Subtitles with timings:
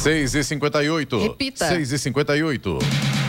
[0.00, 1.68] 6 e 58 Repita.
[1.68, 3.19] 6 e 58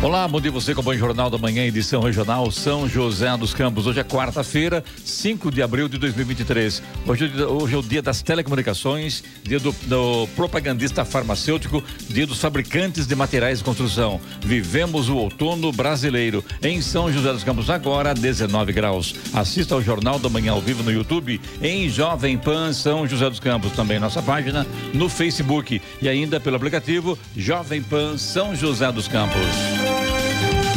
[0.00, 3.84] Olá, bom dia você com o Jornal da Manhã, edição regional São José dos Campos.
[3.84, 6.80] Hoje é quarta-feira, 5 de abril de 2023.
[7.04, 13.08] Hoje, hoje é o dia das telecomunicações, dia do, do propagandista farmacêutico, dia dos fabricantes
[13.08, 14.20] de materiais de construção.
[14.40, 19.16] Vivemos o outono brasileiro em São José dos Campos, agora 19 graus.
[19.34, 23.40] Assista ao Jornal da Manhã ao vivo no YouTube, em Jovem Pan São José dos
[23.40, 23.72] Campos.
[23.72, 29.97] Também nossa página no Facebook e ainda pelo aplicativo Jovem Pan São José dos Campos.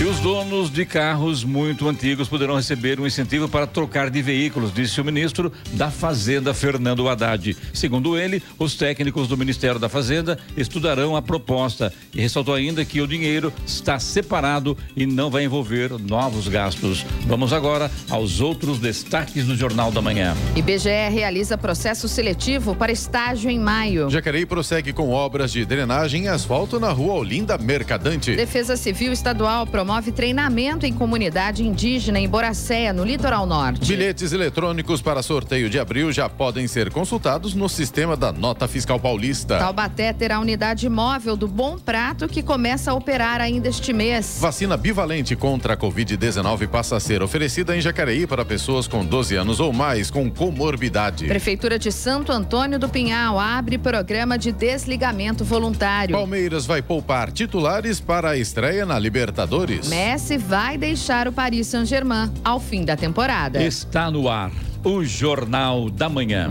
[0.01, 4.71] E os donos de carros muito antigos poderão receber um incentivo para trocar de veículos,
[4.71, 7.57] disse o ministro da Fazenda, Fernando Haddad.
[7.73, 13.01] Segundo ele, os técnicos do Ministério da Fazenda estudarão a proposta e ressaltou ainda que
[13.01, 17.03] o dinheiro está separado e não vai envolver novos gastos.
[17.25, 20.35] Vamos agora aos outros destaques do Jornal da Manhã.
[20.55, 24.07] IBGE realiza processo seletivo para estágio em maio.
[24.11, 28.35] Jacareí prossegue com obras de drenagem e asfalto na rua Olinda Mercadante.
[28.35, 33.87] Defesa Civil Estadual promove treinamento em comunidade indígena em Boracéia, no litoral norte.
[33.87, 38.99] Bilhetes eletrônicos para sorteio de abril já podem ser consultados no sistema da Nota Fiscal
[38.99, 39.57] Paulista.
[39.57, 44.37] Taubaté terá unidade móvel do Bom Prato que começa a operar ainda este mês.
[44.39, 49.35] Vacina bivalente contra a Covid-19 passa a ser oferecida em Jacareí para pessoas com 12
[49.35, 51.27] anos ou mais com comorbidade.
[51.27, 56.15] Prefeitura de Santo Antônio do Pinhal abre programa de desligamento voluntário.
[56.15, 59.89] Palmeiras vai poupar titulares para a estreia na Libertadores.
[60.03, 63.61] Messi vai deixar o Paris Saint-Germain ao fim da temporada.
[63.61, 64.51] Está no ar
[64.83, 66.49] o Jornal da Manhã.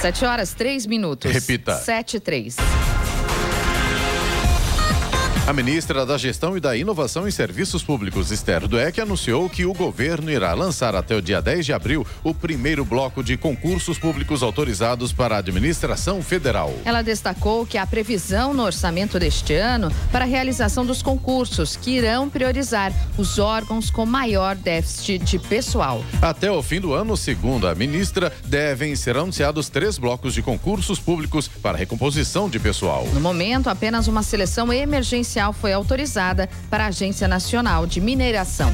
[0.00, 1.32] 7 horas 3 minutos.
[1.32, 1.76] Repita.
[1.76, 2.56] 7 e 3.
[5.48, 9.72] A ministra da Gestão e da Inovação em Serviços Públicos, Esther Dueck, anunciou que o
[9.72, 14.42] governo irá lançar até o dia 10 de abril o primeiro bloco de concursos públicos
[14.42, 16.74] autorizados para a administração federal.
[16.84, 21.92] Ela destacou que há previsão no orçamento deste ano para a realização dos concursos, que
[21.92, 26.04] irão priorizar os órgãos com maior déficit de pessoal.
[26.20, 30.98] Até o fim do ano, segundo a ministra, devem ser anunciados três blocos de concursos
[30.98, 33.08] públicos para recomposição de pessoal.
[33.14, 38.72] No momento, apenas uma seleção emergencial foi autorizada para a Agência Nacional de Mineração.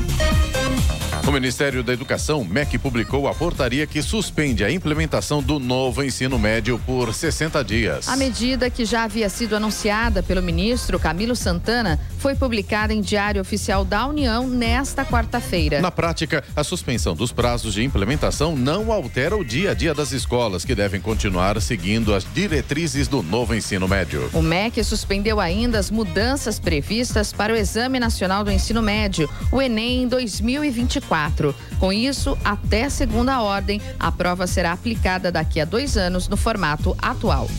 [1.26, 6.38] O Ministério da Educação, MEC, publicou a portaria que suspende a implementação do novo ensino
[6.38, 8.08] médio por 60 dias.
[8.08, 13.38] A medida que já havia sido anunciada pelo ministro Camilo Santana foi publicada em Diário
[13.38, 15.82] Oficial da União nesta quarta-feira.
[15.82, 20.10] Na prática, a suspensão dos prazos de implementação não altera o dia a dia das
[20.10, 24.30] escolas, que devem continuar seguindo as diretrizes do novo ensino médio.
[24.32, 29.60] O MEC suspendeu ainda as mudanças previstas para o Exame Nacional do Ensino Médio, o
[29.60, 31.54] Enem, em 2024.
[31.78, 36.96] Com isso, até segunda ordem, a prova será aplicada daqui a dois anos no formato
[37.02, 37.50] atual.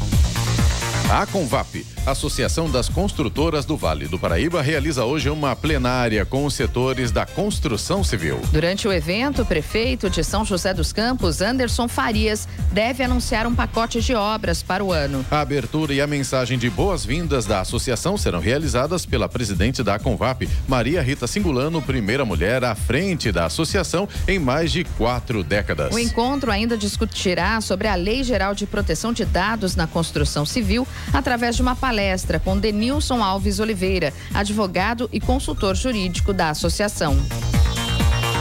[1.08, 6.56] A Convap, Associação das Construtoras do Vale do Paraíba, realiza hoje uma plenária com os
[6.56, 8.40] setores da construção civil.
[8.52, 13.54] Durante o evento, o prefeito de São José dos Campos, Anderson Farias, deve anunciar um
[13.54, 15.24] pacote de obras para o ano.
[15.30, 20.50] A abertura e a mensagem de boas-vindas da associação serão realizadas pela presidente da Convap,
[20.68, 25.94] Maria Rita Singulano, primeira mulher à frente da associação em mais de quatro décadas.
[25.94, 30.88] O encontro ainda discutirá sobre a Lei Geral de Proteção de Dados na Construção Civil
[31.14, 37.18] através de uma palestra com Denilson Alves Oliveira, advogado e consultor jurídico da associação.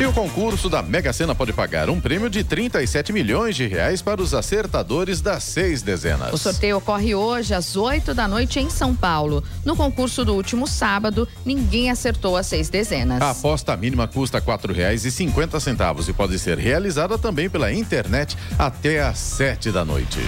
[0.00, 4.02] E o concurso da Mega Sena pode pagar um prêmio de 37 milhões de reais
[4.02, 6.32] para os acertadores das seis dezenas.
[6.32, 9.44] O sorteio ocorre hoje às 8 da noite em São Paulo.
[9.64, 13.22] No concurso do último sábado, ninguém acertou as seis dezenas.
[13.22, 17.72] A aposta mínima custa quatro reais e cinquenta centavos e pode ser realizada também pela
[17.72, 20.18] internet até às sete da noite.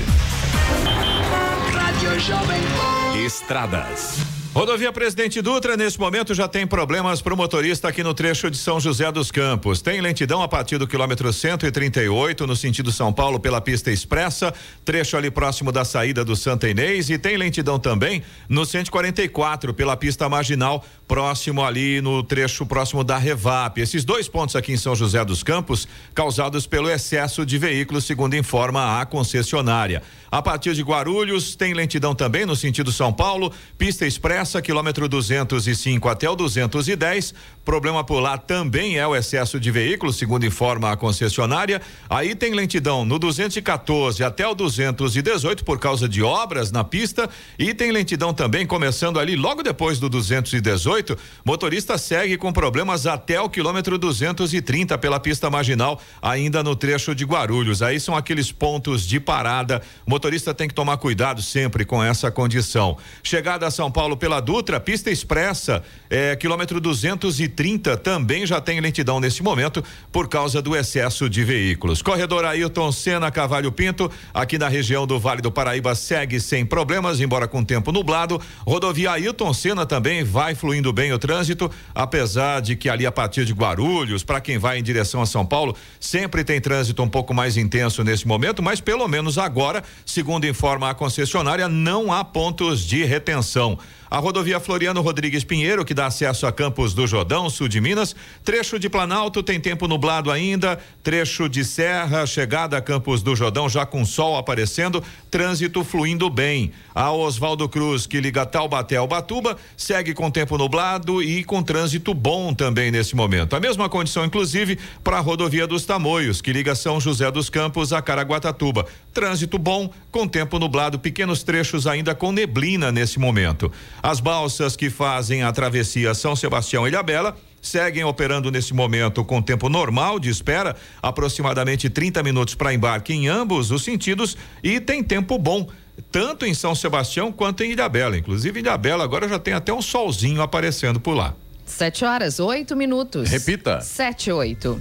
[3.14, 4.45] Estradas.
[4.56, 8.56] Rodovia Presidente Dutra, nesse momento já tem problemas para o motorista aqui no trecho de
[8.56, 9.82] São José dos Campos.
[9.82, 15.14] Tem lentidão a partir do quilômetro 138, no sentido São Paulo, pela pista expressa, trecho
[15.14, 17.10] ali próximo da saída do Santa Inês.
[17.10, 23.18] E tem lentidão também no 144, pela pista marginal, próximo ali no trecho próximo da
[23.18, 23.78] Revap.
[23.78, 28.34] Esses dois pontos aqui em São José dos Campos, causados pelo excesso de veículos, segundo
[28.34, 30.02] informa a concessionária.
[30.30, 36.08] A partir de Guarulhos, tem lentidão também no sentido São Paulo, pista expressa, quilômetro 205
[36.08, 37.34] até o 210.
[37.64, 41.82] Problema por lá também é o excesso de veículos, segundo informa a concessionária.
[42.08, 47.28] Aí tem lentidão no 214 até o 218 por causa de obras na pista
[47.58, 51.18] e tem lentidão também começando ali logo depois do 218.
[51.44, 57.24] Motorista segue com problemas até o quilômetro 230 pela pista marginal, ainda no trecho de
[57.24, 57.82] Guarulhos.
[57.82, 62.96] Aí são aqueles pontos de parada motorista tem que tomar cuidado sempre com essa condição.
[63.22, 69.20] Chegada a São Paulo pela Dutra, pista expressa, é, quilômetro 230, também já tem lentidão
[69.20, 72.02] nesse momento por causa do excesso de veículos.
[72.02, 77.20] Corredor Ailton Senna Cavalho Pinto, aqui na região do Vale do Paraíba, segue sem problemas,
[77.20, 78.42] embora com tempo nublado.
[78.66, 83.44] Rodovia Ailton Senna também vai fluindo bem o trânsito, apesar de que ali a partir
[83.44, 87.32] de Guarulhos, para quem vai em direção a São Paulo, sempre tem trânsito um pouco
[87.32, 92.80] mais intenso nesse momento, mas pelo menos agora Segundo informa a concessionária, não há pontos
[92.80, 93.78] de retenção.
[94.10, 98.14] A rodovia Floriano Rodrigues Pinheiro, que dá acesso a Campos do Jordão, sul de Minas.
[98.44, 100.78] Trecho de Planalto tem tempo nublado ainda.
[101.02, 105.02] Trecho de Serra, chegada a Campos do Jordão já com sol aparecendo.
[105.30, 106.72] Trânsito fluindo bem.
[106.94, 112.14] A Oswaldo Cruz, que liga Taubaté ao Batuba, segue com tempo nublado e com trânsito
[112.14, 113.56] bom também nesse momento.
[113.56, 117.92] A mesma condição, inclusive, para a rodovia dos Tamoios, que liga São José dos Campos
[117.92, 118.86] a Caraguatatuba.
[119.16, 123.72] Trânsito bom, com tempo nublado, pequenos trechos ainda com neblina nesse momento.
[124.02, 129.40] As balsas que fazem a travessia São Sebastião e Ilhabela seguem operando nesse momento com
[129.40, 135.02] tempo normal de espera, aproximadamente 30 minutos para embarque em ambos os sentidos e tem
[135.02, 135.66] tempo bom
[136.12, 138.18] tanto em São Sebastião quanto em Ilhabela.
[138.18, 141.34] Inclusive, Ilhabela agora já tem até um solzinho aparecendo por lá.
[141.64, 143.30] Sete horas, oito minutos.
[143.30, 143.80] Repita.
[143.80, 144.78] Sete, oito.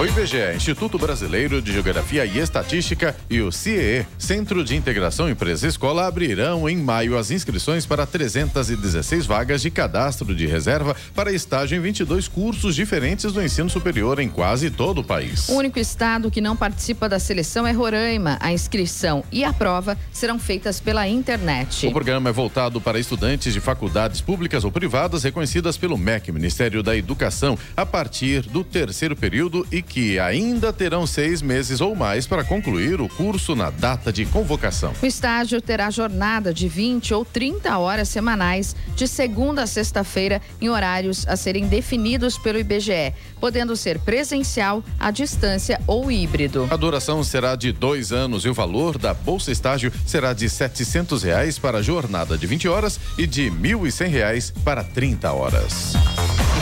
[0.00, 6.06] O IBGE, Instituto Brasileiro de Geografia e Estatística, e o CIE, Centro de Integração Empresa-Escola,
[6.06, 11.82] abrirão em maio as inscrições para 316 vagas de cadastro de reserva para estágio em
[11.82, 15.50] 22 cursos diferentes do ensino superior em quase todo o país.
[15.50, 18.38] O único estado que não participa da seleção é Roraima.
[18.40, 21.86] A inscrição e a prova serão feitas pela internet.
[21.86, 26.82] O programa é voltado para estudantes de faculdades públicas ou privadas reconhecidas pelo MEC, Ministério
[26.82, 32.24] da Educação, a partir do terceiro período e que ainda terão seis meses ou mais
[32.24, 34.92] para concluir o curso na data de convocação.
[35.02, 40.70] O estágio terá jornada de 20 ou 30 horas semanais, de segunda a sexta-feira, em
[40.70, 46.68] horários a serem definidos pelo IBGE, podendo ser presencial, à distância ou híbrido.
[46.70, 51.24] A duração será de dois anos e o valor da bolsa estágio será de 700
[51.24, 55.94] reais para a jornada de 20 horas e de 1.100 reais para 30 horas.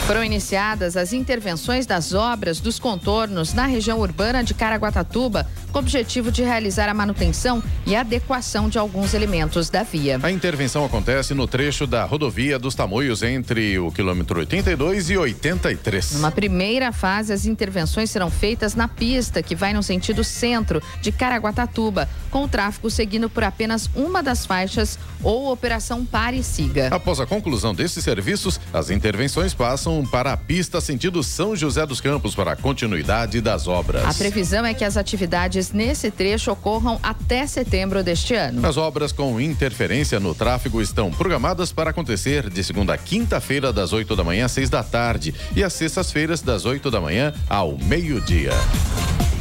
[0.05, 5.81] Foram iniciadas as intervenções das obras dos contornos na região urbana de Caraguatatuba, com o
[5.81, 10.19] objetivo de realizar a manutenção e adequação de alguns elementos da via.
[10.23, 16.13] A intervenção acontece no trecho da rodovia dos Tamoios entre o quilômetro 82 e 83.
[16.13, 21.11] Numa primeira fase, as intervenções serão feitas na pista que vai no sentido centro de
[21.11, 26.87] Caraguatatuba, com o tráfego seguindo por apenas uma das faixas ou operação pare e siga.
[26.91, 31.99] Após a conclusão desses serviços, as intervenções passam para a pista sentido São José dos
[31.99, 34.05] Campos para a continuidade das obras.
[34.05, 38.65] A previsão é que as atividades nesse trecho ocorram até setembro deste ano.
[38.65, 43.91] As obras com interferência no tráfego estão programadas para acontecer de segunda a quinta-feira, das
[43.91, 47.77] 8 da manhã às 6 da tarde, e às sextas-feiras, das 8 da manhã ao
[47.77, 48.51] meio-dia.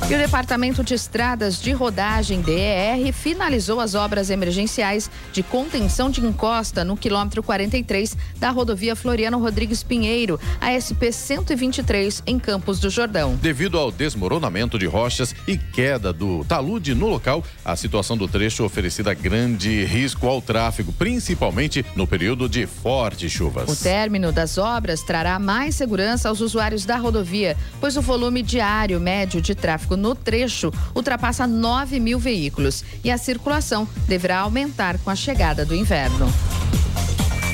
[0.07, 6.25] E o Departamento de Estradas de Rodagem, DER, finalizou as obras emergenciais de contenção de
[6.25, 12.89] encosta no quilômetro 43 da rodovia Floriano Rodrigues Pinheiro, a SP 123, em Campos do
[12.89, 13.37] Jordão.
[13.37, 18.65] Devido ao desmoronamento de rochas e queda do talude no local, a situação do trecho
[18.65, 23.69] oferecida grande risco ao tráfego, principalmente no período de fortes chuvas.
[23.69, 28.99] O término das obras trará mais segurança aos usuários da rodovia, pois o volume diário
[28.99, 35.11] médio de tráfego no trecho ultrapassa 9 mil veículos e a circulação deverá aumentar com
[35.11, 36.29] a chegada do inverno.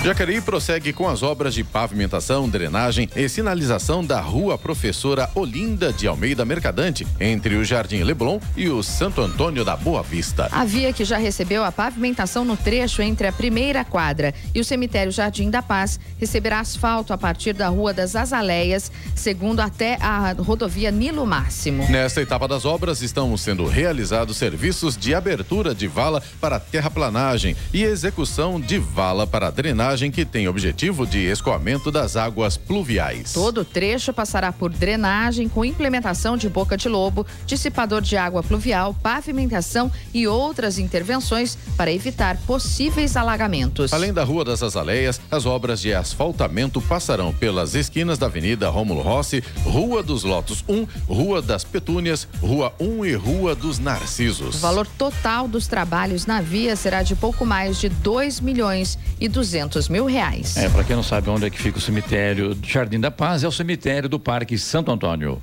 [0.05, 6.07] Jacareí prossegue com as obras de pavimentação, drenagem e sinalização da rua Professora Olinda de
[6.07, 10.47] Almeida Mercadante, entre o Jardim Leblon e o Santo Antônio da Boa Vista.
[10.53, 14.65] A via que já recebeu a pavimentação no trecho entre a primeira quadra e o
[14.65, 20.33] cemitério Jardim da Paz receberá asfalto a partir da Rua das Azaleias, segundo até a
[20.33, 21.89] rodovia Nilo Máximo.
[21.89, 27.83] Nesta etapa das obras estão sendo realizados serviços de abertura de vala para terraplanagem e
[27.83, 33.33] execução de vala para drenagem que tem objetivo de escoamento das águas pluviais.
[33.33, 38.95] Todo trecho passará por drenagem com implementação de boca de lobo, dissipador de água pluvial,
[39.03, 43.93] pavimentação e outras intervenções para evitar possíveis alagamentos.
[43.93, 49.01] Além da Rua das Azaleias, as obras de asfaltamento passarão pelas esquinas da Avenida Rômulo
[49.01, 54.57] Rossi, Rua dos Lotos 1, Rua das Petúnias, Rua 1 e Rua dos Narcisos.
[54.57, 59.29] O valor total dos trabalhos na via será de pouco mais de 2 milhões e
[59.29, 60.57] 200 mil reais.
[60.57, 63.49] É, para quem não sabe onde é que fica o cemitério Jardim da Paz, é
[63.49, 65.43] o cemitério do Parque Santo Antônio.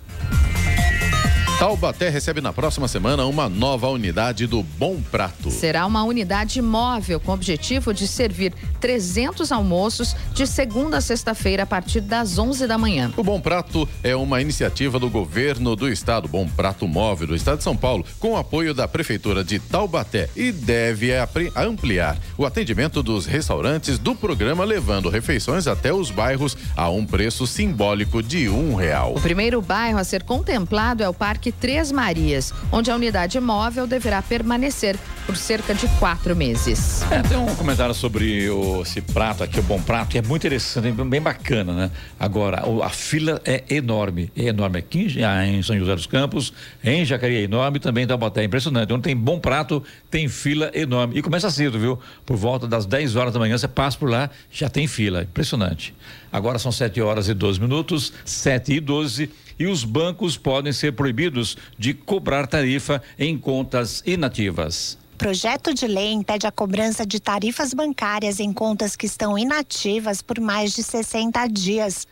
[1.61, 5.51] Taubaté recebe na próxima semana uma nova unidade do Bom Prato.
[5.51, 11.61] Será uma unidade móvel com o objetivo de servir 300 almoços de segunda a sexta-feira
[11.61, 13.13] a partir das 11 da manhã.
[13.15, 17.59] O Bom Prato é uma iniciativa do governo do estado, Bom Prato Móvel do estado
[17.59, 21.11] de São Paulo, com apoio da prefeitura de Taubaté e deve
[21.55, 27.45] ampliar o atendimento dos restaurantes do programa, levando refeições até os bairros a um preço
[27.45, 29.13] simbólico de um real.
[29.13, 33.87] O primeiro bairro a ser contemplado é o Parque Três Marias, onde a unidade móvel
[33.87, 37.01] deverá permanecer por cerca de quatro meses.
[37.11, 40.45] É, tem um comentário sobre o, esse prato aqui, o bom prato, e é muito
[40.45, 41.91] interessante, bem bacana, né?
[42.19, 45.07] Agora, a fila é enorme, é enorme aqui
[45.47, 46.53] em São José dos Campos,
[46.83, 48.91] em Jacareí é enorme, também em Taubaté, é impressionante.
[48.91, 51.17] Onde tem bom prato, tem fila enorme.
[51.17, 51.99] E começa cedo, viu?
[52.25, 55.93] Por volta das 10 horas da manhã, você passa por lá, já tem fila, impressionante.
[56.31, 59.29] Agora são 7 horas e 12 minutos, 7 e 12
[59.61, 64.97] e os bancos podem ser proibidos de cobrar tarifa em contas inativas.
[65.19, 70.39] Projeto de lei impede a cobrança de tarifas bancárias em contas que estão inativas por
[70.39, 72.07] mais de 60 dias.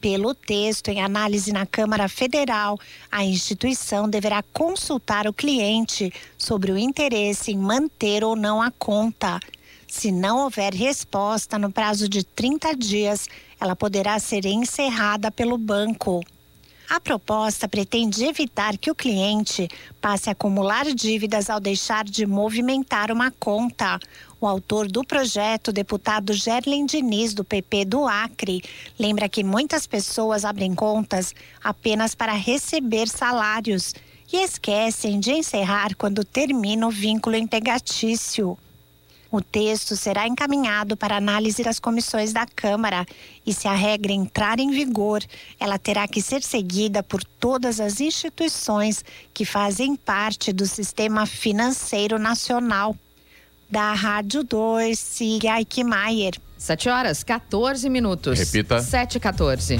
[0.00, 2.78] Pelo texto em análise na Câmara Federal,
[3.10, 9.40] a instituição deverá consultar o cliente sobre o interesse em manter ou não a conta.
[9.88, 13.28] Se não houver resposta no prazo de 30 dias,
[13.60, 16.22] ela poderá ser encerrada pelo banco.
[16.94, 19.66] A proposta pretende evitar que o cliente
[19.98, 23.98] passe a acumular dívidas ao deixar de movimentar uma conta.
[24.38, 28.62] O autor do projeto, deputado Gerlen Diniz, do PP do Acre,
[28.98, 31.34] lembra que muitas pessoas abrem contas
[31.64, 33.94] apenas para receber salários
[34.30, 38.58] e esquecem de encerrar quando termina o vínculo empregatício.
[39.32, 43.06] O texto será encaminhado para análise das comissões da Câmara
[43.46, 45.22] e, se a regra entrar em vigor,
[45.58, 52.18] ela terá que ser seguida por todas as instituições que fazem parte do sistema financeiro
[52.18, 52.94] nacional.
[53.70, 56.34] Da Rádio 2, Siga Eichmeier.
[56.58, 58.38] 7 horas 14 minutos.
[58.38, 58.82] Repita.
[58.82, 59.78] 7 e 14.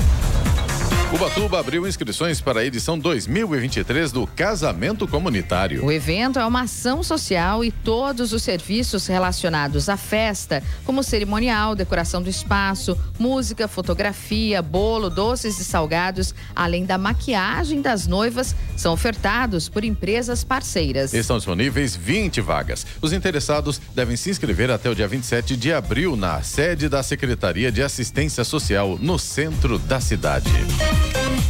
[1.13, 5.85] Ubatuba abriu inscrições para a edição 2023 do Casamento Comunitário.
[5.85, 11.75] O evento é uma ação social e todos os serviços relacionados à festa, como cerimonial,
[11.75, 18.95] decoração do espaço, música, fotografia, bolo, doces e salgados, além da maquiagem das noivas, são
[18.95, 21.13] ofertados por empresas parceiras.
[21.13, 22.87] Estão disponíveis 20 vagas.
[23.03, 27.71] Os interessados devem se inscrever até o dia 27 de abril na sede da Secretaria
[27.71, 30.51] de Assistência Social, no centro da cidade.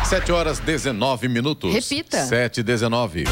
[0.04, 1.74] Sete horas 19 minutos.
[1.74, 2.24] Repita.
[2.26, 3.24] Sete e 19.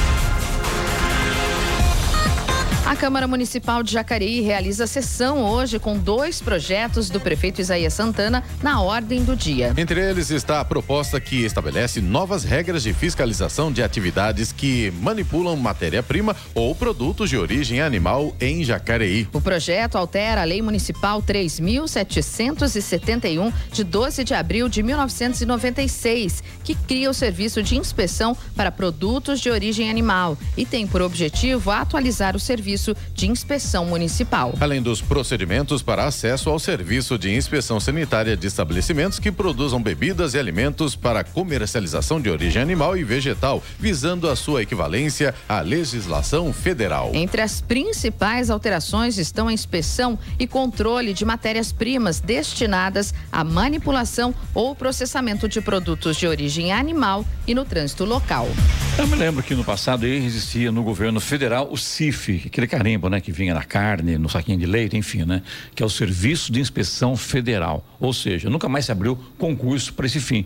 [2.86, 8.44] A Câmara Municipal de Jacareí realiza sessão hoje com dois projetos do prefeito Isaías Santana
[8.62, 9.72] na ordem do dia.
[9.78, 15.56] Entre eles está a proposta que estabelece novas regras de fiscalização de atividades que manipulam
[15.56, 19.26] matéria-prima ou produtos de origem animal em Jacareí.
[19.32, 27.08] O projeto altera a Lei Municipal 3.771, de 12 de abril de 1996, que cria
[27.08, 32.40] o serviço de inspeção para produtos de origem animal e tem por objetivo atualizar o
[32.40, 34.54] serviço Serviço de Inspeção Municipal.
[34.60, 40.34] Além dos procedimentos para acesso ao Serviço de Inspeção Sanitária de estabelecimentos que produzam bebidas
[40.34, 46.52] e alimentos para comercialização de origem animal e vegetal, visando a sua equivalência à legislação
[46.52, 47.10] federal.
[47.14, 54.74] Entre as principais alterações estão a inspeção e controle de matérias-primas destinadas à manipulação ou
[54.74, 58.48] processamento de produtos de origem animal e no trânsito local.
[58.96, 63.08] Eu me lembro que no passado existia no governo federal o CIF, que aquele carimbo,
[63.08, 65.42] né, que vinha na carne, no saquinho de leite, enfim, né,
[65.74, 67.84] que é o Serviço de Inspeção Federal.
[68.00, 70.44] Ou seja, nunca mais se abriu concurso para esse fim.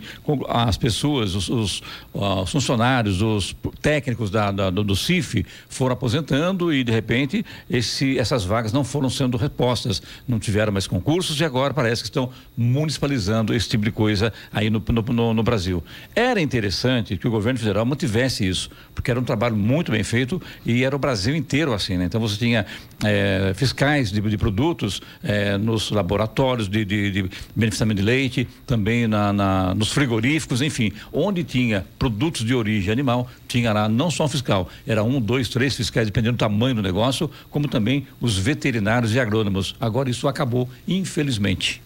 [0.48, 1.82] As pessoas, os, os,
[2.12, 8.18] os funcionários, os técnicos da, da, do, do CIF foram aposentando e de repente esse,
[8.18, 12.30] essas vagas não foram sendo repostas, não tiveram mais concursos e agora parece que estão
[12.56, 14.82] municipalizando esse tipo de coisa aí no,
[15.12, 15.82] no, no Brasil.
[16.14, 20.40] Era interessante que o governo federal mantivesse isso, porque era um trabalho muito bem feito
[20.64, 22.04] e era o Brasil inteiro assim, né?
[22.08, 22.66] Então você tinha
[23.04, 29.06] é, fiscais de, de produtos é, nos laboratórios de, de, de, beneficiamento de leite, também
[29.06, 34.24] na, na, nos frigoríficos, enfim, onde tinha produtos de origem animal, tinha lá não só
[34.24, 38.36] um fiscal, era um, dois, três fiscais, dependendo do tamanho do negócio, como também os
[38.36, 39.76] veterinários e agrônomos.
[39.78, 41.82] Agora isso acabou, infelizmente.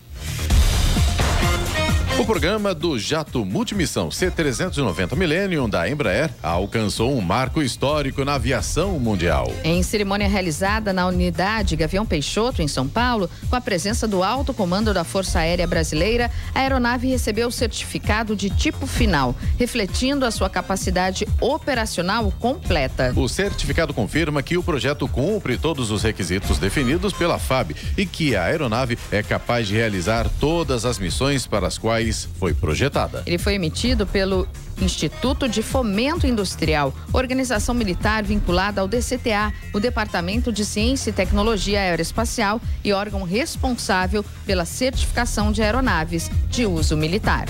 [2.23, 8.97] O programa do jato multimissão C-390 Millennium da Embraer alcançou um marco histórico na aviação
[9.01, 9.53] mundial.
[9.65, 14.55] Em cerimônia realizada na unidade Gavião Peixoto, em São Paulo, com a presença do alto
[14.55, 20.31] comando da Força Aérea Brasileira, a aeronave recebeu o certificado de tipo final, refletindo a
[20.31, 23.13] sua capacidade operacional completa.
[23.17, 28.37] O certificado confirma que o projeto cumpre todos os requisitos definidos pela FAB e que
[28.37, 33.23] a aeronave é capaz de realizar todas as missões para as quais foi projetada.
[33.27, 34.47] Ele foi emitido pelo
[34.81, 41.81] Instituto de Fomento Industrial, organização militar vinculada ao DCTA, o Departamento de Ciência e Tecnologia
[41.81, 47.47] Aeroespacial e órgão responsável pela certificação de aeronaves de uso militar.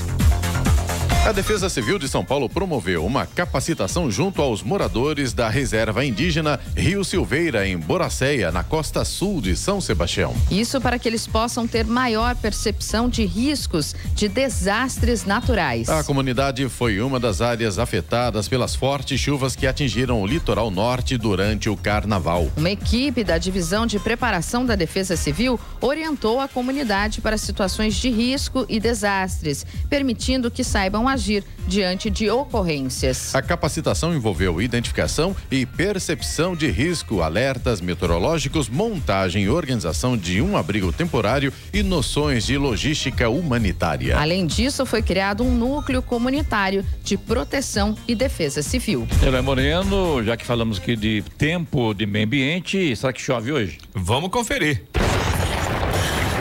[1.24, 6.58] A Defesa Civil de São Paulo promoveu uma capacitação junto aos moradores da reserva indígena
[6.76, 10.34] Rio Silveira, em Boracéia, na costa sul de São Sebastião.
[10.50, 15.88] Isso para que eles possam ter maior percepção de riscos de desastres naturais.
[15.88, 21.16] A comunidade foi uma das áreas afetadas pelas fortes chuvas que atingiram o litoral norte
[21.16, 22.50] durante o carnaval.
[22.56, 28.10] Uma equipe da Divisão de Preparação da Defesa Civil orientou a comunidade para situações de
[28.10, 33.34] risco e desastres, permitindo que saibam agir diante de ocorrências.
[33.34, 40.56] A capacitação envolveu identificação e percepção de risco, alertas meteorológicos, montagem e organização de um
[40.56, 44.18] abrigo temporário e noções de logística humanitária.
[44.18, 49.06] Além disso, foi criado um núcleo comunitário de proteção e defesa civil.
[49.24, 53.52] Ela é Moreno, já que falamos aqui de tempo, de meio ambiente, será que chove
[53.52, 53.78] hoje?
[53.94, 54.82] Vamos conferir.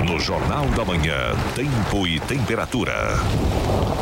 [0.05, 2.93] No Jornal da Manhã, tempo e temperatura.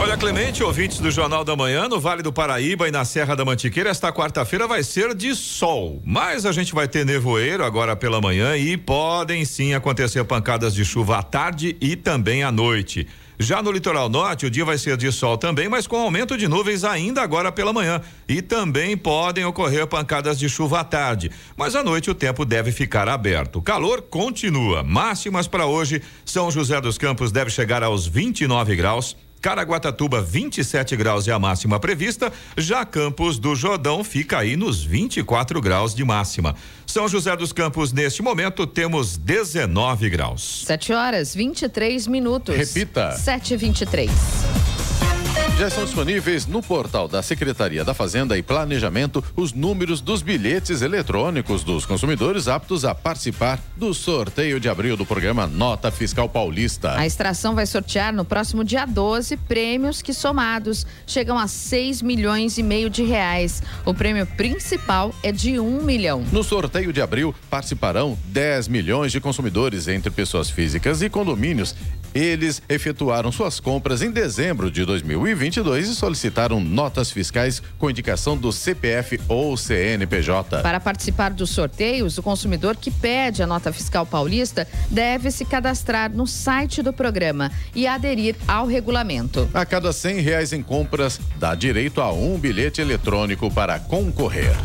[0.01, 3.43] Olha, Clemente, ouvintes do Jornal da Manhã, no Vale do Paraíba e na Serra da
[3.43, 6.01] Mantiqueira, esta quarta-feira vai ser de sol.
[6.05, 10.85] Mas a gente vai ter nevoeiro agora pela manhã e podem sim acontecer pancadas de
[10.85, 13.09] chuva à tarde e também à noite.
[13.38, 16.47] Já no litoral norte, o dia vai ser de sol também, mas com aumento de
[16.47, 18.01] nuvens ainda agora pela manhã.
[18.27, 21.29] E também podem ocorrer pancadas de chuva à tarde.
[21.57, 23.59] Mas à noite o tempo deve ficar aberto.
[23.59, 24.81] O calor continua.
[24.81, 29.15] Máximas para hoje: São José dos Campos deve chegar aos 29 graus.
[29.41, 35.62] Caraguatatuba 27 graus é a máxima prevista, já Campos do Jordão fica aí nos 24
[35.62, 36.56] graus de máxima.
[36.86, 40.63] São José dos Campos, neste momento, temos 19 graus.
[40.65, 42.56] 7 horas 23 minutos.
[42.56, 43.12] Repita.
[43.12, 44.10] 7 23
[45.60, 50.82] Já estão disponíveis no portal da Secretaria da Fazenda e Planejamento os números dos bilhetes
[50.82, 56.98] eletrônicos dos consumidores aptos a participar do sorteio de abril do programa Nota Fiscal Paulista.
[56.98, 62.58] A extração vai sortear no próximo dia 12 prêmios que somados chegam a 6 milhões
[62.58, 63.62] e meio de reais.
[63.84, 66.24] O prêmio principal é de 1 milhão.
[66.32, 71.76] No sorteio de abril participarão 10 milhões de consumidores entre pessoas físicas e condomínios
[72.13, 74.84] eles efetuaram suas compras em dezembro de
[75.49, 80.62] 2022 e solicitaram notas fiscais com indicação do CPF ou CNPJ.
[80.62, 86.12] Para participar dos sorteios, o consumidor que pede a nota fiscal paulista deve se cadastrar
[86.12, 89.49] no site do programa e aderir ao regulamento.
[89.53, 94.55] A cada cem reais em compras, dá direito a um bilhete eletrônico para concorrer.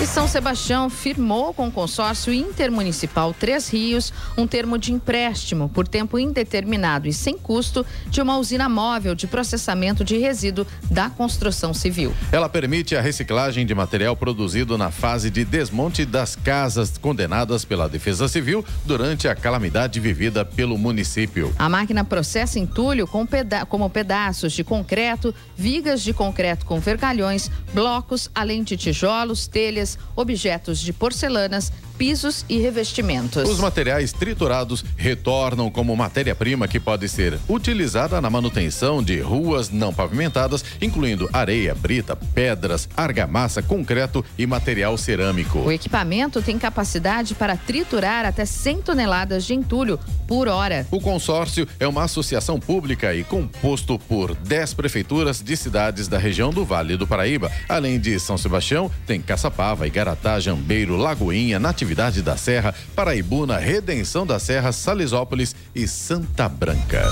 [0.00, 5.88] E São Sebastião firmou com o consórcio intermunicipal Três Rios um termo de empréstimo por
[5.88, 11.74] tempo indeterminado e sem custo de uma usina móvel de processamento de resíduo da construção
[11.74, 12.14] civil.
[12.30, 17.88] Ela permite a reciclagem de material produzido na fase de desmonte das casas condenadas pela
[17.88, 21.52] Defesa Civil durante a calamidade vivida pelo município.
[21.58, 27.50] A máquina processa entulho com peda como pedaços de concreto, vigas de concreto com vergalhões,
[27.74, 33.48] blocos, além de tijolos, telhas objetos de porcelanas, pisos e revestimentos.
[33.48, 39.92] Os materiais triturados retornam como matéria-prima que pode ser utilizada na manutenção de ruas não
[39.92, 45.58] pavimentadas, incluindo areia, brita, pedras, argamassa, concreto e material cerâmico.
[45.58, 50.86] O equipamento tem capacidade para triturar até 100 toneladas de entulho por hora.
[50.92, 56.50] O consórcio é uma associação pública e composto por 10 prefeituras de cidades da região
[56.50, 57.50] do Vale do Paraíba.
[57.68, 64.26] Além de São Sebastião, tem Caçapava, Igaratá, Jambeiro, Lagoinha, Natividade Natividade da Serra, Paraibuna, Redenção
[64.26, 67.10] da Serra, Salisópolis e Santa Branca.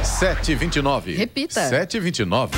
[0.03, 1.15] Sete vinte e nove.
[1.15, 1.69] Repita.
[1.69, 2.57] Sete vinte e nove.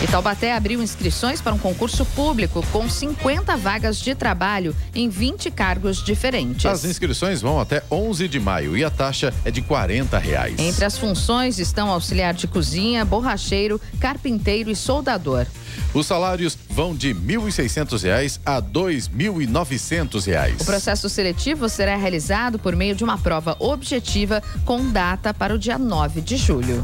[0.02, 5.50] E Taubaté abriu inscrições para um concurso público com 50 vagas de trabalho em 20
[5.50, 6.64] cargos diferentes.
[6.64, 10.58] As inscrições vão até 11 de maio e a taxa é de 40 reais.
[10.58, 15.46] Entre as funções estão auxiliar de cozinha, borracheiro, carpinteiro e soldador.
[15.92, 20.62] Os salários vão de R$ 1.600 a R$ 2.900.
[20.62, 25.58] O processo seletivo será realizado por meio de uma prova objetiva com data para o
[25.58, 26.82] dia 9 de julho.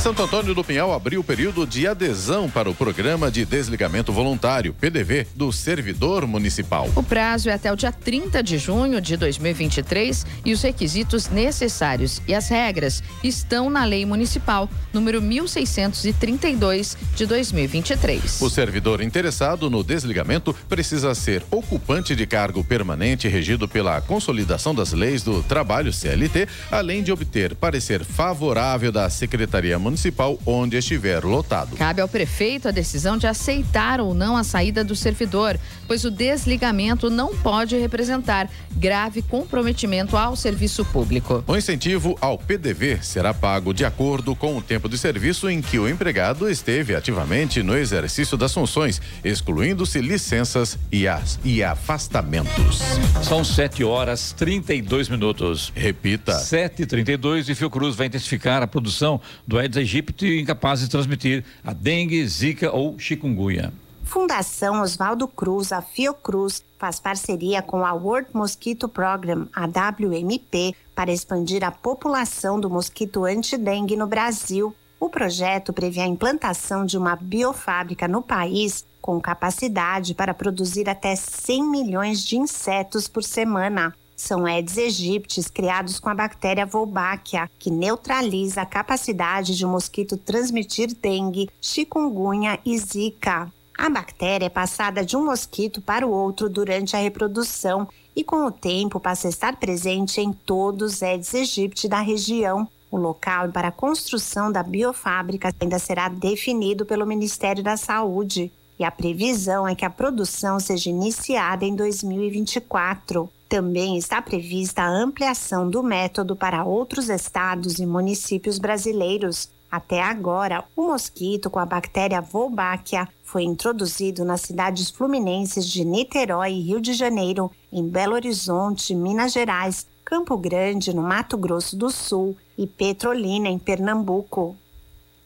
[0.00, 4.72] Santo Antônio do Pinhal abriu o período de adesão para o programa de desligamento voluntário,
[4.72, 6.88] PDV, do servidor municipal.
[6.96, 12.22] O prazo é até o dia 30 de junho de 2023 e os requisitos necessários
[12.26, 18.40] e as regras estão na Lei Municipal número 1632 de 2023.
[18.40, 24.94] O servidor interessado no desligamento precisa ser ocupante de cargo permanente regido pela Consolidação das
[24.94, 31.24] Leis do Trabalho CLT, além de obter parecer favorável da Secretaria Municipal municipal onde estiver
[31.24, 31.76] lotado.
[31.76, 36.10] Cabe ao prefeito a decisão de aceitar ou não a saída do servidor, pois o
[36.10, 41.44] desligamento não pode representar grave comprometimento ao serviço público.
[41.46, 45.78] O incentivo ao PDV será pago de acordo com o tempo de serviço em que
[45.78, 52.80] o empregado esteve ativamente no exercício das funções, excluindo-se licenças e, as, e afastamentos.
[53.22, 55.72] São 7 horas 32 minutos.
[55.74, 56.32] Repita.
[56.32, 62.26] 7h32 e Fiocruz vai intensificar a produção do Aedes aegypti incapazes de transmitir a dengue,
[62.26, 63.72] zika ou chikungunya.
[64.02, 71.12] Fundação Oswaldo Cruz, a Fiocruz, faz parceria com a World Mosquito Program, a WMP, para
[71.12, 74.74] expandir a população do mosquito antidengue no Brasil.
[74.98, 81.14] O projeto prevê a implantação de uma biofábrica no país com capacidade para produzir até
[81.14, 83.94] 100 milhões de insetos por semana.
[84.20, 90.16] São Aedes aegyptis criados com a bactéria Wolbachia, que neutraliza a capacidade de um mosquito
[90.16, 93.50] transmitir dengue, chikungunya e zika.
[93.76, 98.44] A bactéria é passada de um mosquito para o outro durante a reprodução e, com
[98.44, 102.68] o tempo, passa a estar presente em todos os Aedes aegypti da região.
[102.90, 108.84] O local para a construção da biofábrica ainda será definido pelo Ministério da Saúde e
[108.84, 113.30] a previsão é que a produção seja iniciada em 2024.
[113.50, 119.50] Também está prevista a ampliação do método para outros estados e municípios brasileiros.
[119.68, 126.52] Até agora, o mosquito com a bactéria Wolbachia foi introduzido nas cidades fluminenses de Niterói
[126.52, 131.90] e Rio de Janeiro, em Belo Horizonte, Minas Gerais, Campo Grande, no Mato Grosso do
[131.90, 134.56] Sul e Petrolina, em Pernambuco.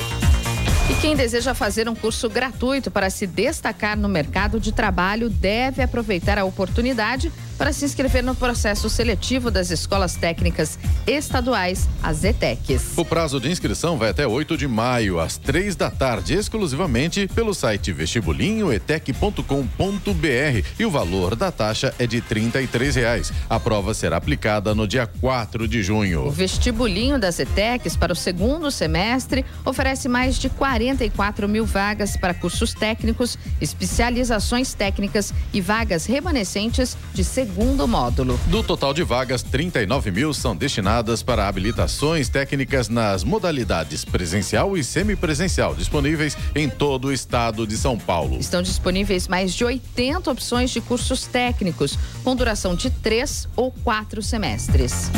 [0.88, 5.82] E quem deseja fazer um curso gratuito para se destacar no mercado de trabalho deve
[5.82, 12.92] aproveitar a oportunidade para se inscrever no processo seletivo das escolas técnicas estaduais, as ETECs.
[12.96, 17.54] O prazo de inscrição vai até 8 de maio, às três da tarde, exclusivamente pelo
[17.54, 23.32] site vestibulinhoetec.com.br e o valor da taxa é de R$ reais.
[23.48, 26.26] A prova será aplicada no dia 4 de junho.
[26.26, 32.34] O vestibulinho das ETECs para o segundo semestre oferece mais de 44 mil vagas para
[32.34, 38.38] cursos técnicos, especializações técnicas e vagas remanescentes de segundo módulo.
[38.48, 44.84] Do total de vagas, 39 mil são destinadas para habilitações técnicas nas modalidades presencial e
[44.84, 48.38] semipresencial, disponíveis em todo o estado de São Paulo.
[48.38, 54.20] Estão disponíveis mais de 80 opções de cursos técnicos, com duração de três ou quatro
[54.22, 55.10] semestres.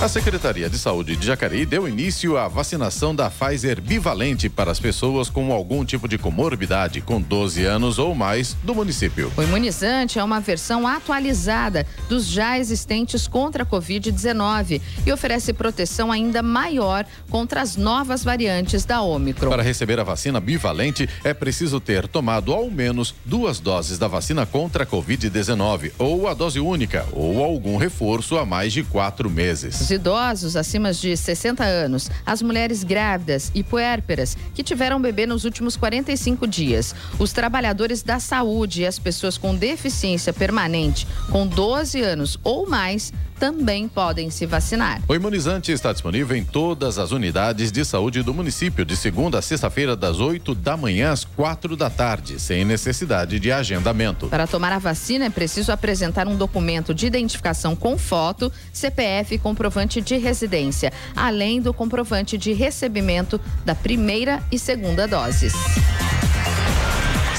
[0.00, 4.78] A Secretaria de Saúde de Jacareí deu início à vacinação da Pfizer bivalente para as
[4.78, 9.32] pessoas com algum tipo de comorbidade com 12 anos ou mais do município.
[9.36, 16.12] O imunizante é uma versão atualizada dos já existentes contra a Covid-19 e oferece proteção
[16.12, 19.50] ainda maior contra as novas variantes da Omicron.
[19.50, 24.46] Para receber a vacina bivalente, é preciso ter tomado ao menos duas doses da vacina
[24.46, 29.87] contra a Covid-19 ou a dose única ou algum reforço há mais de quatro meses.
[29.88, 35.46] Os idosos acima de 60 anos, as mulheres grávidas e puérperas que tiveram bebê nos
[35.46, 42.02] últimos 45 dias, os trabalhadores da saúde e as pessoas com deficiência permanente com 12
[42.02, 45.00] anos ou mais também podem se vacinar.
[45.08, 49.42] O imunizante está disponível em todas as unidades de saúde do município, de segunda a
[49.42, 54.28] sexta-feira, das 8 da manhã às quatro da tarde, sem necessidade de agendamento.
[54.28, 59.38] Para tomar a vacina, é preciso apresentar um documento de identificação com foto, CPF e
[59.38, 65.52] comprovante de residência, além do comprovante de recebimento da primeira e segunda doses.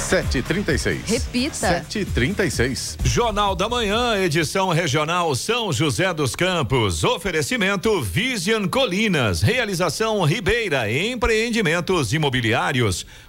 [0.09, 1.05] 7h36.
[1.05, 1.85] Repita.
[1.87, 2.97] 7h36.
[3.03, 7.03] Jornal da Manhã, edição regional São José dos Campos.
[7.03, 9.43] Oferecimento Vision Colinas.
[9.43, 10.91] Realização Ribeira.
[10.91, 13.05] Empreendimentos imobiliários.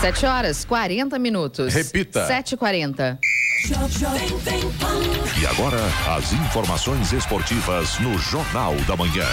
[0.00, 1.72] 7 horas 40 minutos.
[1.72, 2.28] Repita.
[2.28, 3.18] 7h40.
[5.40, 5.78] E agora,
[6.14, 9.26] as informações esportivas no Jornal da Manhã.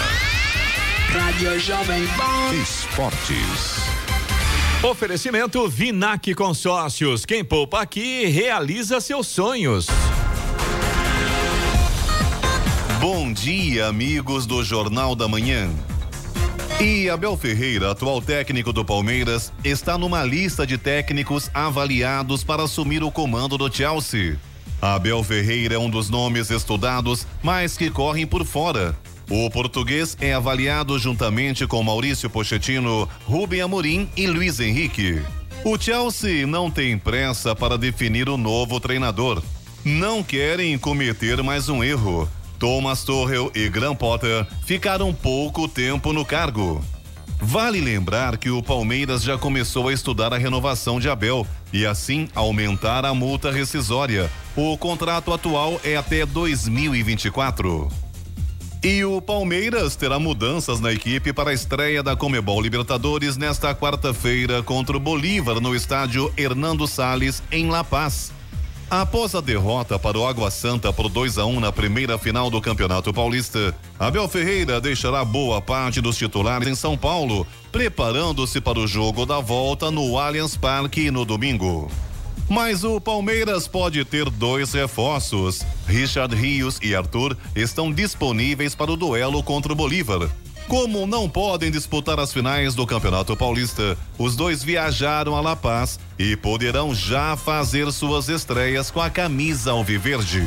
[1.10, 2.54] Rádio Jovem Pan.
[2.54, 3.82] Esportes.
[4.82, 7.26] Oferecimento Vinac Consórcios.
[7.26, 9.86] Quem poupa aqui realiza seus sonhos.
[12.98, 15.68] Bom dia, amigos do Jornal da Manhã.
[16.82, 23.04] E Abel Ferreira, atual técnico do Palmeiras, está numa lista de técnicos avaliados para assumir
[23.04, 24.36] o comando do Chelsea.
[24.80, 28.96] Abel Ferreira é um dos nomes estudados, mas que correm por fora.
[29.30, 35.22] O português é avaliado juntamente com Maurício Pochettino, Rubem Amorim e Luiz Henrique.
[35.64, 39.40] O Chelsea não tem pressa para definir o novo treinador.
[39.84, 42.28] Não querem cometer mais um erro.
[42.62, 46.80] Thomas Tuchel e Graham Potter ficaram pouco tempo no cargo.
[47.40, 52.28] Vale lembrar que o Palmeiras já começou a estudar a renovação de Abel e assim
[52.36, 54.30] aumentar a multa rescisória.
[54.54, 57.88] O contrato atual é até 2024.
[58.80, 64.62] E o Palmeiras terá mudanças na equipe para a estreia da Comebol Libertadores nesta quarta-feira
[64.62, 68.30] contra o Bolívar no estádio Hernando Salles, em La Paz.
[68.92, 72.50] Após a derrota para o Água Santa por 2 a 1 um na primeira final
[72.50, 78.78] do Campeonato Paulista, Abel Ferreira deixará boa parte dos titulares em São Paulo, preparando-se para
[78.78, 81.90] o jogo da volta no Allianz Parque no domingo.
[82.50, 85.62] Mas o Palmeiras pode ter dois reforços.
[85.86, 90.28] Richard Rios e Arthur estão disponíveis para o duelo contra o Bolívar.
[90.68, 95.98] Como não podem disputar as finais do Campeonato Paulista, os dois viajaram a La Paz
[96.18, 100.42] e poderão já fazer suas estreias com a camisa alviverde.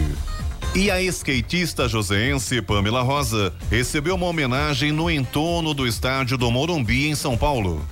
[0.73, 7.07] E a skatista joseense Pamela Rosa recebeu uma homenagem no entorno do estádio do Morumbi,
[7.07, 7.85] em São Paulo.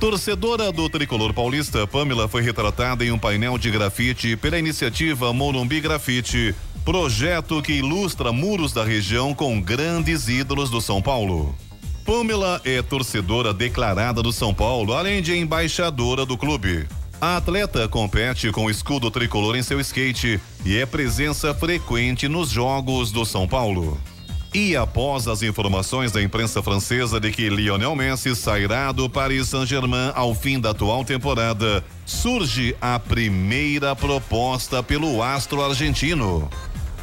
[0.00, 5.80] Torcedora do tricolor paulista, Pamela foi retratada em um painel de grafite pela iniciativa Morumbi
[5.80, 6.54] Grafite,
[6.84, 11.54] projeto que ilustra muros da região com grandes ídolos do São Paulo.
[12.04, 16.86] Pamela é torcedora declarada do São Paulo, além de embaixadora do clube.
[17.18, 22.50] A atleta compete com o escudo tricolor em seu skate e é presença frequente nos
[22.50, 23.98] jogos do São Paulo.
[24.52, 30.12] E após as informações da imprensa francesa de que Lionel Messi sairá do Paris Saint-Germain
[30.14, 36.48] ao fim da atual temporada, surge a primeira proposta pelo astro argentino.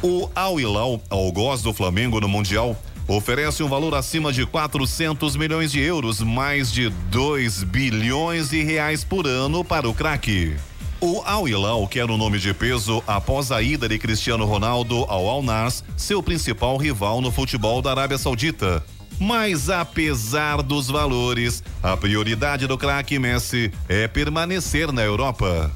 [0.02, 5.70] O Al Hilal, algoz do Flamengo no Mundial, oferece um valor acima de 400 milhões
[5.70, 10.56] de euros, mais de 2 bilhões de reais por ano para o craque.
[11.00, 15.28] O Al Hilal quer o nome de peso após a ida de Cristiano Ronaldo ao
[15.28, 18.84] Al Nas, seu principal rival no futebol da Arábia Saudita.
[19.20, 25.70] Mas apesar dos valores, a prioridade do craque Messi é permanecer na Europa.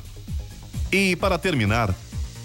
[0.91, 1.95] E para terminar,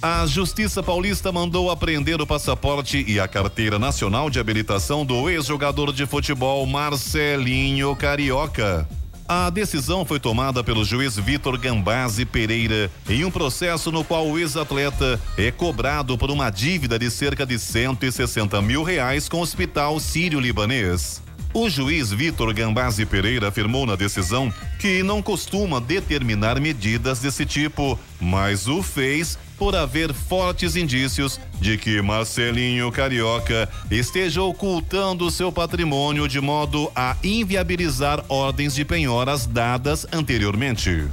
[0.02, 5.94] a Justiça Paulista mandou apreender o passaporte e a carteira nacional de habilitação do ex-jogador
[5.94, 8.88] de futebol Marcelinho Carioca.
[9.28, 14.40] A decisão foi tomada pelo juiz Vitor Gambazzi Pereira em um processo no qual o
[14.40, 20.00] ex-atleta é cobrado por uma dívida de cerca de 160 mil reais com o Hospital
[20.00, 21.22] Sírio-Libanês.
[21.54, 28.00] O juiz Vitor Gambazzi Pereira afirmou na decisão que não costuma determinar medidas desse tipo,
[28.20, 36.28] mas o fez por haver fortes indícios de que Marcelinho Carioca esteja ocultando seu patrimônio
[36.28, 41.08] de modo a inviabilizar ordens de penhoras dadas anteriormente.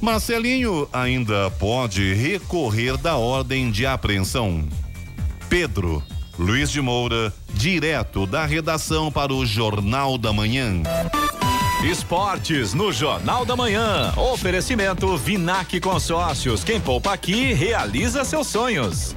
[0.00, 4.64] Marcelinho ainda pode recorrer da ordem de apreensão.
[5.48, 6.02] Pedro
[6.36, 10.82] Luiz de Moura, direto da redação para o Jornal da Manhã.
[11.84, 14.12] Esportes no Jornal da Manhã.
[14.16, 16.62] Oferecimento Vinac Consórcios.
[16.62, 19.16] Quem poupa aqui realiza seus sonhos.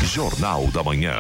[0.03, 1.15] Jornal da Manhã.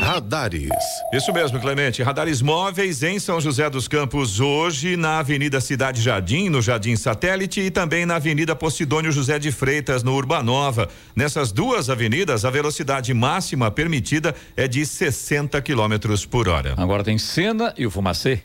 [0.00, 0.68] Radares.
[1.12, 2.02] Isso mesmo, Clemente.
[2.02, 7.60] Radares móveis em São José dos Campos hoje, na Avenida Cidade Jardim, no Jardim Satélite
[7.60, 10.88] e também na Avenida Posidônio José de Freitas, no Urbanova.
[11.14, 16.74] Nessas duas avenidas, a velocidade máxima permitida é de 60 quilômetros por hora.
[16.76, 18.42] Agora tem Sena e o Fumacê.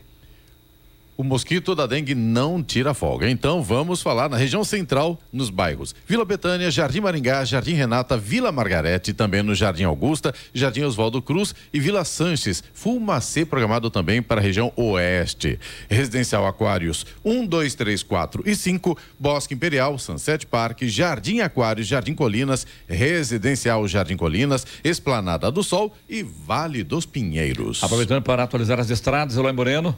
[1.16, 3.30] O mosquito da dengue não tira folga.
[3.30, 8.50] Então vamos falar na região central, nos bairros Vila Betânia, Jardim Maringá, Jardim Renata, Vila
[8.50, 12.64] Margarete, também no Jardim Augusta, Jardim Oswaldo Cruz e Vila Sanches.
[12.72, 15.58] Fumacê programado também para a região oeste.
[15.88, 22.14] Residencial Aquários 1, 2, 3, 4 e 5, Bosque Imperial, Sunset Park, Jardim Aquários, Jardim
[22.14, 27.82] Colinas, Residencial Jardim Colinas, Esplanada do Sol e Vale dos Pinheiros.
[27.84, 29.96] Aproveitando para atualizar as estradas, Eloy Moreno.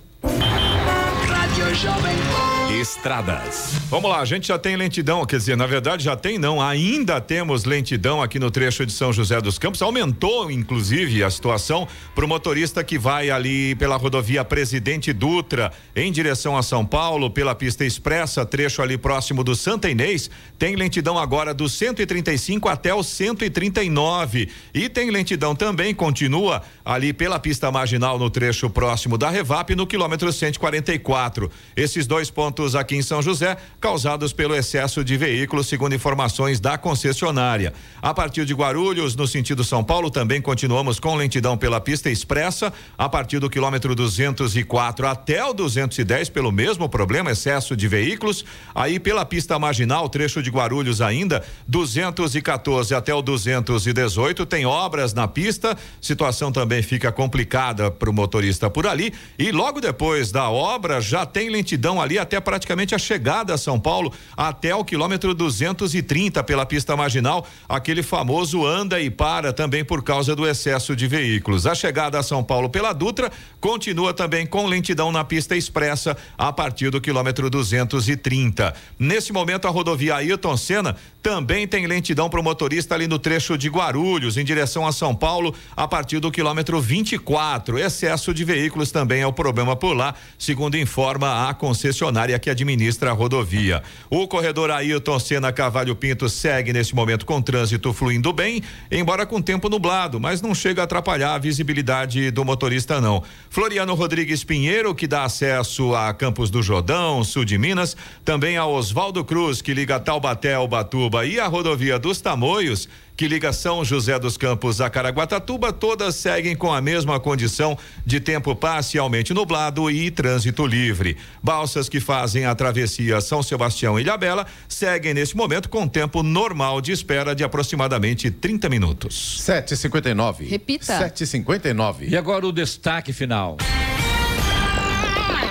[1.77, 2.56] Rádio Jovem Pan.
[2.81, 3.73] Estradas.
[3.89, 7.21] Vamos lá, a gente já tem lentidão, quer dizer, na verdade já tem não, ainda
[7.21, 9.81] temos lentidão aqui no trecho de São José dos Campos.
[9.81, 16.13] Aumentou, inclusive, a situação para o motorista que vai ali pela rodovia Presidente Dutra em
[16.13, 20.31] direção a São Paulo, pela pista expressa, trecho ali próximo do Santa Inês.
[20.59, 24.51] Tem lentidão agora do 135 até o 139.
[24.75, 29.87] E tem lentidão também, continua ali pela pista marginal no trecho próximo da Revap, no
[29.87, 31.51] quilômetro 144.
[31.75, 36.77] Esses dois pontos aqui em São José, causados pelo excesso de veículos, segundo informações da
[36.79, 37.73] concessionária.
[38.03, 42.73] A partir de Guarulhos, no sentido São Paulo, também continuamos com lentidão pela pista expressa,
[42.97, 48.45] a partir do quilômetro 204 até o 210, pelo mesmo problema, excesso de veículos.
[48.75, 55.29] Aí pela pista marginal, trecho de Guarulhos ainda, 214 até o 218, tem obras na
[55.29, 59.13] pista, situação também fica complicada para o motorista por ali.
[59.39, 63.81] E logo depois da obra, já tem lentidão ali até praticamente a chegada a São
[63.81, 70.05] Paulo, até o quilômetro 230 pela pista marginal, aquele famoso anda e para também por
[70.05, 71.67] causa do excesso de veículos.
[71.67, 76.53] A chegada a São Paulo pela Dutra continua também com lentidão na pista expressa a
[76.53, 78.73] partir do quilômetro 230.
[78.97, 83.59] Nesse momento, a rodovia Ayrton Senna também tem lentidão para o motorista ali no trecho
[83.59, 87.81] de Guarulhos, em direção a São Paulo, a partir do quilômetro 24.
[87.81, 93.11] Excesso de veículos também é o problema por lá, segundo informa a concessionária que administra
[93.11, 93.83] a rodovia.
[94.11, 99.41] O corredor Ailton Senna Cavalho Pinto segue nesse momento com trânsito fluindo bem, embora com
[99.41, 103.23] tempo nublado, mas não chega a atrapalhar a visibilidade do motorista não.
[103.51, 108.67] Floriano Rodrigues Pinheiro, que dá acesso a Campos do Jordão, sul de Minas, também a
[108.67, 113.85] Oswaldo Cruz, que liga Taubaté ao Batuba e a rodovia dos Tamoios, que liga São
[113.85, 119.91] José dos Campos a Caraguatatuba, todas seguem com a mesma condição de tempo parcialmente nublado
[119.91, 121.17] e trânsito livre.
[121.43, 126.81] Balsas que fazem a travessia São Sebastião e Ilhabela seguem nesse momento com tempo normal
[126.81, 129.41] de espera de aproximadamente 30 minutos.
[129.41, 130.49] 7h59.
[130.49, 131.09] Repita.
[131.09, 132.09] 7h59.
[132.09, 133.57] E agora o destaque final.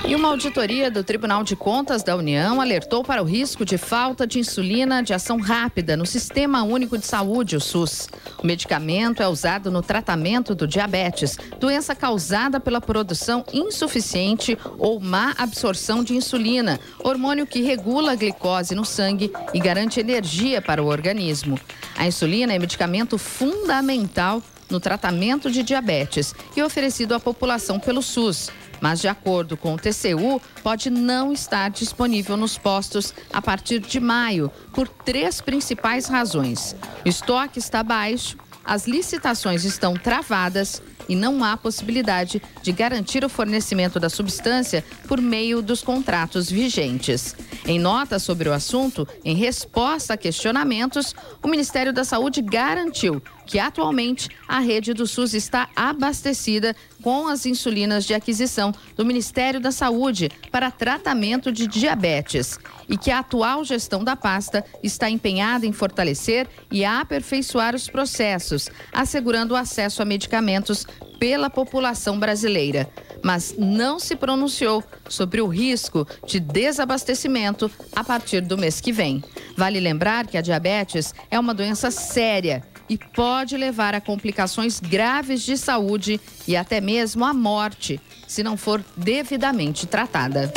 [0.08, 4.28] E uma auditoria do Tribunal de Contas da União alertou para o risco de falta
[4.28, 8.08] de insulina de ação rápida no Sistema Único de Saúde, o SUS.
[8.38, 15.34] O medicamento é usado no tratamento do diabetes, doença causada pela produção insuficiente ou má
[15.40, 20.88] absorção de insulina, hormônio que regula a glicose no sangue e garante energia para o
[20.88, 21.60] organismo.
[21.98, 24.40] A insulina é medicamento fundamental
[24.70, 28.52] no tratamento de diabetes e oferecido à população pelo SUS
[28.86, 34.00] mas de acordo com o TCU, pode não estar disponível nos postos a partir de
[34.00, 36.76] maio, por três principais razões.
[37.04, 43.30] O estoque está baixo, as licitações estão travadas e não há possibilidade de garantir o
[43.30, 47.36] fornecimento da substância por meio dos contratos vigentes.
[47.66, 53.60] Em nota sobre o assunto, em resposta a questionamentos, o Ministério da Saúde garantiu que
[53.60, 59.72] atualmente a rede do SUS está abastecida com as insulinas de aquisição do Ministério da
[59.72, 62.58] Saúde para tratamento de diabetes
[62.90, 68.70] e que a atual gestão da pasta está empenhada em fortalecer e aperfeiçoar os processos,
[68.92, 70.86] assegurando o acesso a medicamentos
[71.20, 72.90] pela população brasileira,
[73.24, 79.24] mas não se pronunciou sobre o risco de desabastecimento a partir do mês que vem.
[79.56, 85.42] Vale lembrar que a diabetes é uma doença séria e pode levar a complicações graves
[85.42, 90.52] de saúde e até mesmo à morte, se não for devidamente tratada.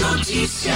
[0.00, 0.72] Notícia.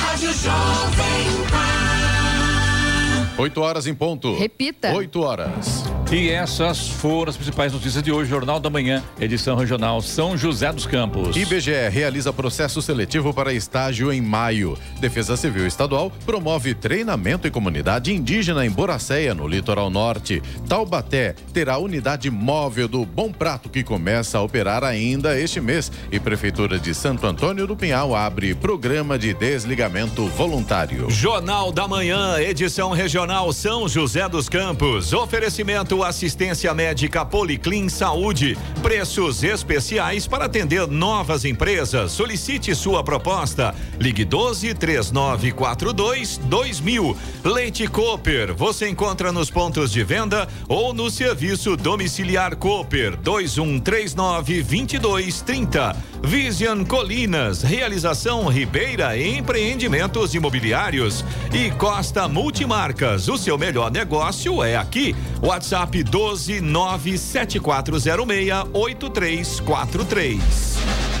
[0.00, 3.42] Rádio Jovem Pan.
[3.42, 4.36] 8 horas em ponto.
[4.36, 4.92] Repita.
[4.92, 5.91] 8 horas.
[6.12, 10.70] E essas foram as principais notícias de hoje, Jornal da Manhã, edição regional São José
[10.70, 11.34] dos Campos.
[11.34, 14.76] IBGE realiza processo seletivo para estágio em maio.
[15.00, 20.42] Defesa Civil Estadual promove treinamento em comunidade indígena em Boracéia, no litoral norte.
[20.68, 25.90] Taubaté terá unidade móvel do Bom Prato que começa a operar ainda este mês.
[26.10, 31.08] E Prefeitura de Santo Antônio do Pinhal abre programa de desligamento voluntário.
[31.08, 35.14] Jornal da Manhã, edição regional São José dos Campos.
[35.14, 38.56] Oferecimento assistência médica Policlin Saúde.
[38.82, 42.12] Preços especiais para atender novas empresas.
[42.12, 43.74] Solicite sua proposta.
[43.98, 47.16] Ligue 12 3942 2000.
[47.44, 48.54] Leite Cooper.
[48.54, 55.96] Você encontra nos pontos de venda ou no serviço domiciliar Cooper 2139 2230.
[56.24, 63.28] Vision Colinas, realização Ribeira Empreendimentos Imobiliários e Costa Multimarcas.
[63.28, 65.16] O seu melhor negócio é aqui.
[65.42, 71.11] WhatsApp 12 97406 8343.